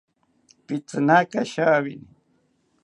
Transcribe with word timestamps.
Pitzinaka 0.65 1.39
shawini 1.51 2.09